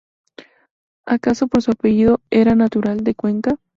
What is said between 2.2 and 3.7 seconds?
era natural de Cuenca.